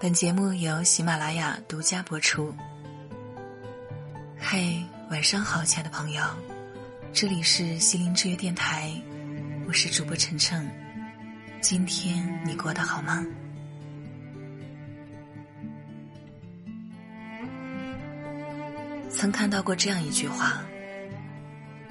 [0.00, 2.54] 本节目由喜马拉雅独家播出。
[4.38, 4.80] 嘿，
[5.10, 6.22] 晚上好，亲爱的朋友，
[7.12, 8.92] 这里是心灵之约电台，
[9.66, 10.70] 我是主播晨晨。
[11.60, 13.26] 今天你过得好吗？
[19.10, 20.62] 曾看到过这样一句话：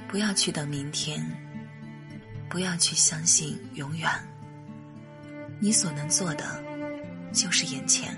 [0.07, 1.29] 不要去等明天，
[2.47, 4.09] 不要去相信永远。
[5.59, 6.66] 你所能做的。
[7.31, 8.17] 就是眼前，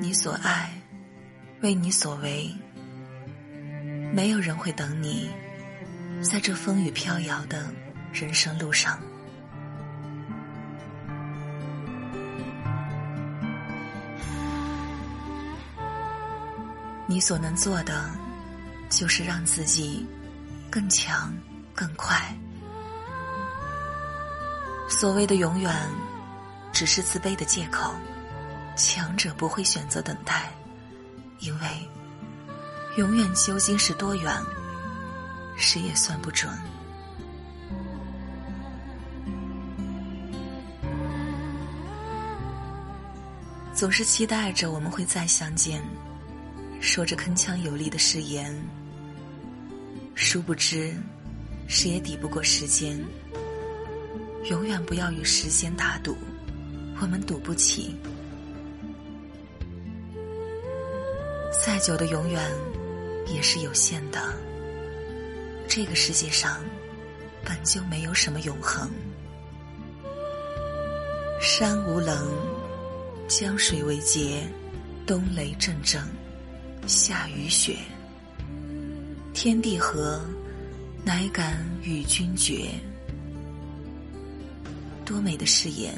[0.00, 0.70] 你所爱，
[1.62, 2.54] 为你所为，
[4.12, 5.28] 没有人会等你，
[6.22, 7.72] 在这风雨飘摇的
[8.12, 9.00] 人生路上。
[17.06, 18.10] 你所能做的，
[18.88, 20.06] 就是让自己
[20.70, 21.34] 更强、
[21.74, 22.16] 更快。
[24.88, 25.74] 所谓的永远。
[26.74, 27.94] 只是自卑的借口，
[28.76, 30.52] 强者不会选择等待，
[31.38, 31.66] 因为
[32.96, 34.36] 永远究竟是多远，
[35.56, 36.50] 谁也算不准。
[43.72, 45.80] 总是期待着我们会再相见，
[46.80, 48.52] 说着铿锵有力的誓言，
[50.16, 50.92] 殊不知，
[51.68, 53.00] 谁也抵不过时间。
[54.50, 56.16] 永远不要与时间打赌。
[57.00, 57.94] 我们赌不起，
[61.64, 62.50] 再久的永远
[63.26, 64.20] 也是有限的。
[65.68, 66.64] 这个世界上
[67.44, 68.90] 本就没有什么永恒。
[71.40, 72.16] 山无棱，
[73.28, 74.48] 江水为竭，
[75.06, 76.02] 冬雷阵阵，
[76.86, 77.76] 夏雨雪，
[79.34, 80.24] 天地合，
[81.04, 82.70] 乃敢与君绝。
[85.04, 85.94] 多美的誓言！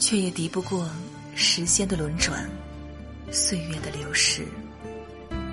[0.00, 0.88] 却也敌不过
[1.34, 2.50] 时间的轮转，
[3.30, 4.46] 岁月的流逝，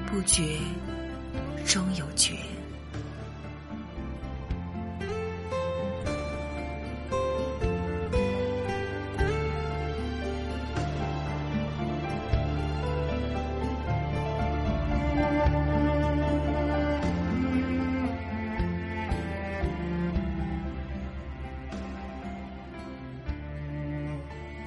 [0.07, 0.57] 不觉
[1.66, 2.38] 终有觉。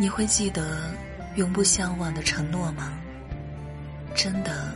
[0.01, 0.95] 你会记得
[1.37, 2.99] 永不相忘的承诺吗？
[4.15, 4.75] 真的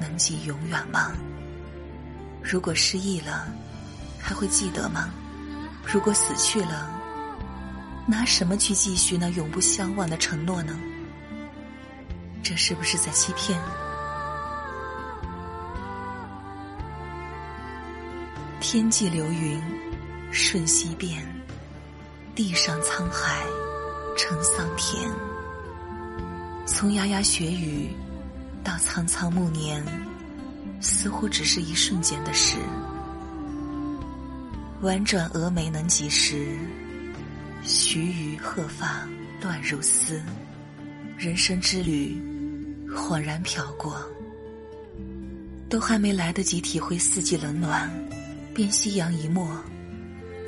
[0.00, 1.10] 能记永远吗？
[2.40, 3.48] 如果失忆了，
[4.16, 5.10] 还会记得吗？
[5.84, 6.88] 如果死去了，
[8.06, 10.78] 拿什么去继续那永不相忘的承诺呢？
[12.40, 13.60] 这是不是在欺骗？
[18.60, 19.60] 天际流云
[20.30, 21.26] 瞬息变，
[22.36, 23.44] 地上沧海。
[24.16, 25.10] 成桑田，
[26.66, 27.90] 从牙牙学语
[28.62, 29.84] 到苍苍暮年，
[30.80, 32.56] 似乎只是一瞬间的事。
[34.82, 36.58] 婉转蛾眉能几时？
[37.62, 39.06] 须臾鹤发
[39.42, 40.20] 乱如丝。
[41.18, 42.18] 人生之旅，
[42.88, 44.02] 恍然飘过，
[45.68, 47.90] 都还没来得及体会四季冷暖，
[48.54, 49.46] 便夕阳一没，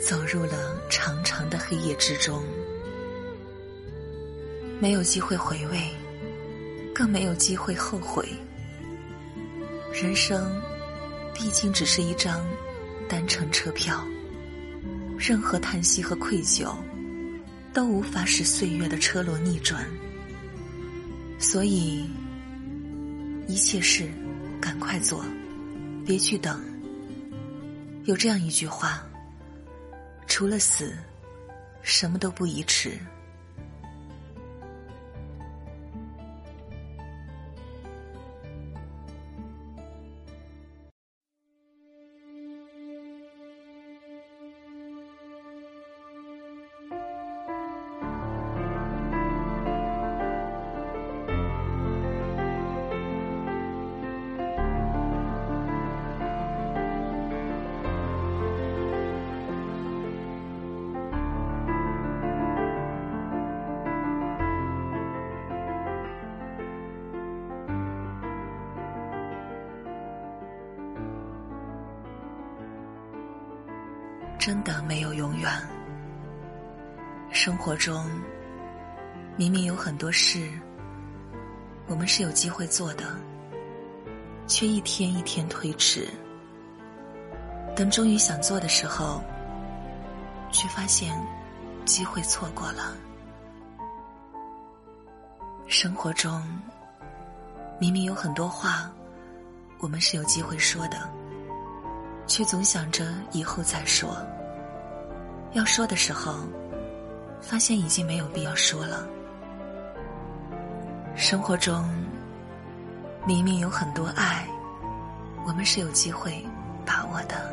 [0.01, 2.43] 走入了长长的黑夜之中。
[4.83, 5.81] 没有机会回味，
[6.93, 8.29] 更没有机会后悔。
[9.93, 10.61] 人生
[11.33, 12.45] 毕竟只是一张
[13.09, 14.05] 单程车票，
[15.17, 16.75] 任何叹息和愧疚
[17.73, 19.87] 都无法使岁月的车轮逆转。
[21.39, 22.11] 所以，
[23.47, 24.11] 一切事
[24.61, 25.25] 赶快做，
[26.05, 26.61] 别去等。
[28.03, 29.07] 有这样一句话：
[30.27, 30.93] 除了死，
[31.83, 32.99] 什么都不宜迟。
[74.45, 75.49] 真的没有永远。
[77.31, 78.11] 生活中，
[79.37, 80.51] 明明有很多事，
[81.87, 83.17] 我们是有机会做的，
[84.49, 86.09] 却一天一天推迟。
[87.77, 89.23] 等终于想做的时候，
[90.51, 91.17] 却发现
[91.85, 92.97] 机会错过了。
[95.69, 96.43] 生活中，
[97.79, 98.91] 明明有很多话，
[99.79, 101.09] 我们是有机会说的，
[102.27, 104.17] 却总想着以后再说。
[105.53, 106.35] 要说的时候，
[107.41, 109.07] 发现已经没有必要说了。
[111.15, 111.89] 生活中，
[113.27, 114.47] 明明有很多爱，
[115.47, 116.43] 我们是有机会
[116.87, 117.53] 把握的，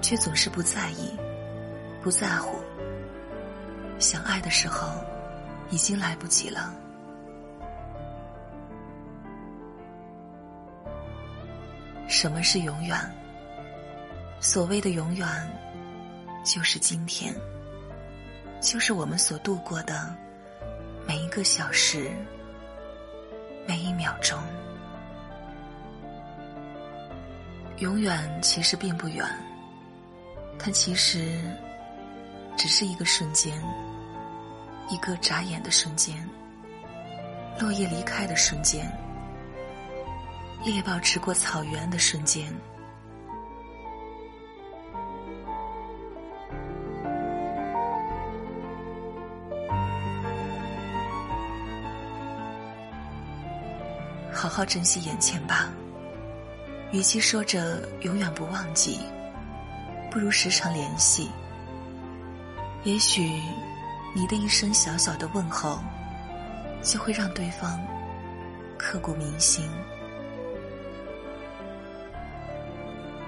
[0.00, 1.14] 却总是不在意、
[2.02, 2.58] 不在乎。
[3.98, 4.88] 想爱的时候，
[5.70, 6.74] 已经来不及了。
[12.08, 12.98] 什么是永远？
[14.44, 15.26] 所谓的永远，
[16.44, 17.34] 就是今天，
[18.60, 20.14] 就是我们所度过的
[21.08, 22.10] 每一个小时、
[23.66, 24.38] 每一秒钟。
[27.78, 29.26] 永远其实并不远，
[30.58, 31.40] 它其实
[32.54, 33.58] 只是一个瞬间，
[34.90, 36.14] 一个眨眼的瞬间，
[37.58, 38.86] 落叶离开的瞬间。
[40.66, 42.54] 猎豹驰过草原的瞬间，
[54.34, 55.70] 好好珍惜眼前吧。
[56.92, 59.00] 与其说着永远不忘记，
[60.10, 61.30] 不如时常联系。
[62.82, 63.40] 也许
[64.14, 65.78] 你的一声小小的问候，
[66.82, 67.80] 就会让对方
[68.76, 69.68] 刻骨铭心。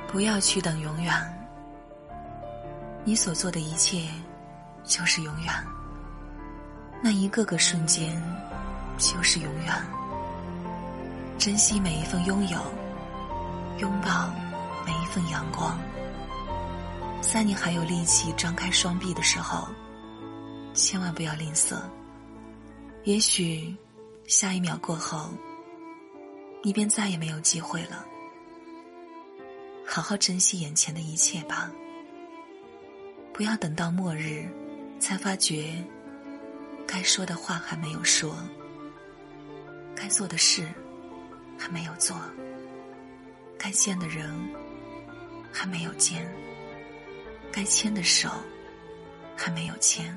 [0.06, 1.12] 不要去等永远，
[3.04, 4.02] 你所做的一切
[4.84, 5.52] 就是永远。
[7.02, 8.22] 那一个个瞬间
[8.96, 9.74] 就是永远。
[11.38, 12.58] 珍惜每一份拥有，
[13.78, 14.32] 拥抱
[14.86, 15.78] 每一份阳光。
[17.20, 19.68] 在你还有力气张开双臂的时候，
[20.72, 21.76] 千万不要吝啬。
[23.04, 23.76] 也许
[24.26, 25.30] 下一秒过后，
[26.62, 28.04] 你便再也没有机会了。
[29.86, 31.70] 好好珍惜眼前的一切吧，
[33.32, 34.48] 不要等到末日，
[34.98, 35.84] 才发觉
[36.86, 38.34] 该说的话还没有说，
[39.94, 40.66] 该做的事
[41.58, 42.16] 还没有做，
[43.58, 44.30] 该见的人
[45.52, 46.26] 还没有见，
[47.50, 48.28] 该牵的手
[49.36, 50.16] 还没有牵。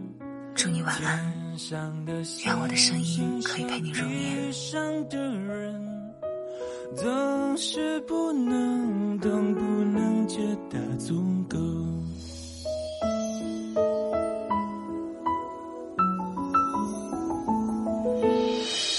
[0.53, 1.33] 祝你晚安，
[2.45, 4.53] 愿我的声音可以陪你入眠。
[6.95, 10.39] 总是不能懂，不能觉
[10.69, 11.57] 得足够。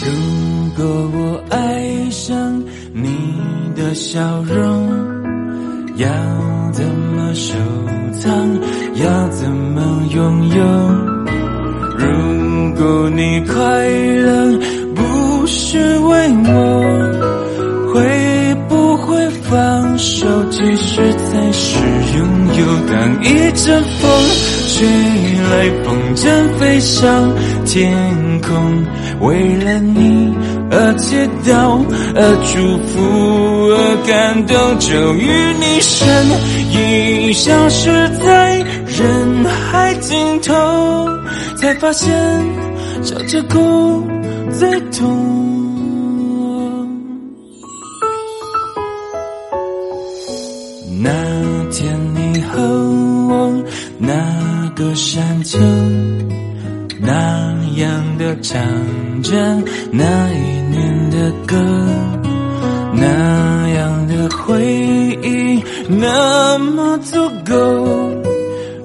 [0.00, 0.08] 如
[0.76, 0.84] 果
[1.14, 4.88] 我爱上你的笑容，
[5.96, 6.08] 要
[6.72, 7.54] 怎么收
[8.14, 8.32] 藏？
[8.94, 10.91] 要怎么拥有？
[13.14, 13.54] 你快
[13.88, 14.58] 乐
[14.94, 16.50] 不是为我，
[17.92, 20.26] 会不会放手？
[20.50, 21.76] 其实才是
[22.16, 22.26] 拥
[22.58, 22.60] 有。
[22.88, 22.92] 当
[23.22, 24.10] 一阵风
[24.74, 24.86] 吹
[25.50, 25.52] 来，
[25.84, 26.22] 风筝
[26.58, 27.30] 飞上
[27.66, 27.92] 天
[28.40, 28.50] 空，
[29.20, 30.34] 为了你
[30.70, 32.98] 而祈祷，而祝福，
[33.74, 33.76] 而
[34.06, 35.28] 感动，终于
[35.60, 36.00] 你身
[36.72, 37.90] 影消失
[38.24, 40.52] 在人海尽头。
[41.56, 42.10] 才发现，
[43.02, 44.06] 笑着哭
[44.52, 45.30] 最痛。
[51.02, 51.10] 那
[51.70, 52.62] 天你和
[53.28, 53.64] 我
[53.98, 55.58] 那个山丘，
[57.00, 58.62] 那样的唱
[59.22, 59.36] 着
[59.90, 61.56] 那一年的歌，
[62.94, 64.64] 那样的回
[65.22, 67.54] 忆，那么足够。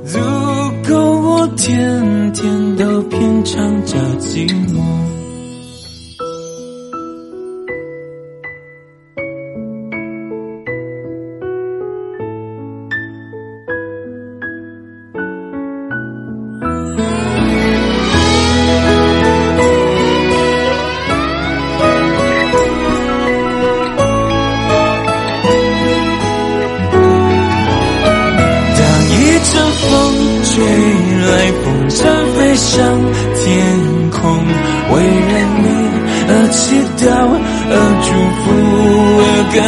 [0.05, 0.19] 足
[0.89, 5.06] 够我天天都品尝着寂寞。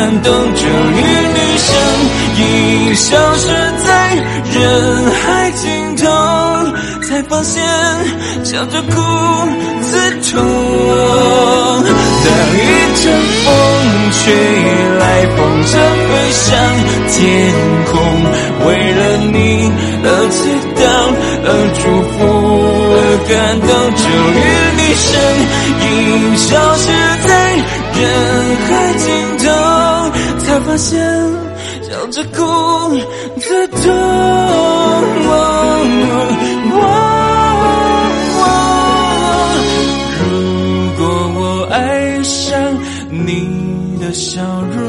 [0.09, 0.33] 感动。
[0.33, 1.69] 终于，女生
[2.35, 2.41] 已
[2.95, 3.47] 消失
[3.85, 3.87] 在
[4.55, 4.57] 人
[5.11, 6.03] 海尽头，
[7.07, 7.63] 才发现
[8.43, 8.91] 笑着哭
[9.83, 9.91] 刺
[10.31, 10.41] 痛。
[12.25, 12.59] 当一
[13.03, 13.05] 阵
[13.45, 13.47] 风
[14.11, 14.19] 吹
[14.97, 15.03] 来，
[15.37, 15.71] 风筝
[16.09, 16.43] 飞上
[17.11, 17.17] 天
[17.85, 17.93] 空，
[18.65, 19.01] 为了
[19.31, 19.37] 你
[20.03, 20.39] 而祈
[20.75, 20.81] 祷，
[21.45, 21.47] 而
[21.77, 22.17] 祝福，
[22.95, 22.97] 而
[23.29, 23.29] 感
[23.61, 23.69] 动。
[23.93, 24.41] 终于，
[24.75, 25.07] 你身
[25.85, 25.87] 影
[26.35, 26.83] 消失
[30.69, 31.01] 发现
[31.81, 32.37] 笑着哭
[33.39, 33.81] 最痛。
[40.21, 40.29] 如
[40.95, 41.01] 果
[41.39, 42.55] 我爱上
[43.09, 44.43] 你的笑
[44.77, 44.85] 容，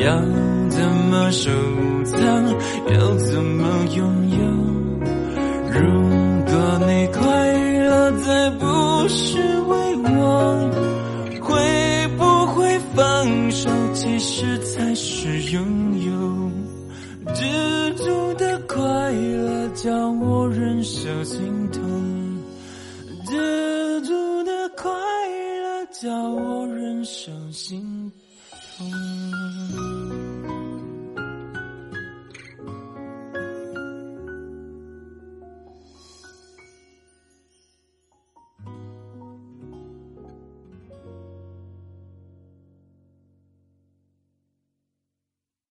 [0.00, 0.14] 要
[0.70, 0.78] 怎
[1.10, 1.50] 么收
[2.04, 2.20] 藏？
[2.94, 3.61] 要怎么
[26.02, 28.10] 叫我忍受心
[28.76, 29.31] 痛。